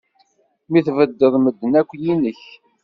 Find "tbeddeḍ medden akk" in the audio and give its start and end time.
0.87-1.91